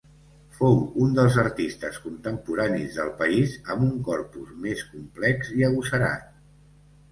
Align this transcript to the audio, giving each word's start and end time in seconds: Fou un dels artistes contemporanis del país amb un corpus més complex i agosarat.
Fou 0.59 0.77
un 1.03 1.11
dels 1.19 1.37
artistes 1.43 1.99
contemporanis 2.05 2.97
del 3.01 3.13
país 3.21 3.55
amb 3.75 3.87
un 3.91 3.93
corpus 4.09 4.57
més 4.67 4.83
complex 4.97 5.55
i 5.61 5.71
agosarat. 5.71 6.29